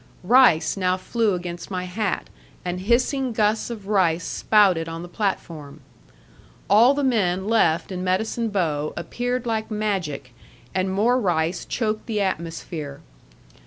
[0.23, 2.31] Rice now flew against my hat,
[2.65, 5.81] and hissing gusts of rice spouted on the platform.
[6.67, 10.33] All the men left in Medicine Bow appeared like magic,
[10.73, 12.99] and more rice choked the atmosphere.